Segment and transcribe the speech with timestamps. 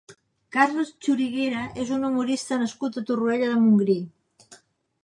[0.55, 4.01] Carles Xuriguera és un humorista nascut a Torroella de Montgrí.